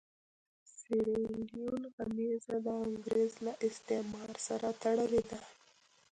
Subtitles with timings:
[0.63, 5.39] د سیریلیون غمیزه د انګرېز له استعمار سره تړلې ده.